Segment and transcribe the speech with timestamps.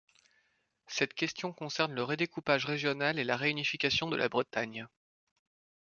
[0.87, 4.87] Cette question concerne le redécoupage régional et la réunification de la Bretagne.